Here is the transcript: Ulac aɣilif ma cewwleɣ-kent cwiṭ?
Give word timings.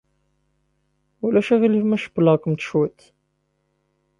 Ulac 1.25 1.49
aɣilif 1.53 1.85
ma 1.87 1.97
cewwleɣ-kent 2.03 2.65
cwiṭ? 2.69 3.01